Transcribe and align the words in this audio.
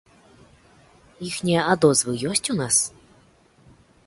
Іхнія 1.29 1.61
адозвы 1.75 2.13
ёсць 2.31 2.45
у 2.55 2.57
нас? 2.65 2.75